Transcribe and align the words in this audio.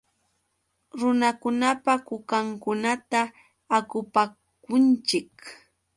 Runakunapa 0.99 1.93
kukankunata 2.07 3.21
akupakunchik. 3.77 5.33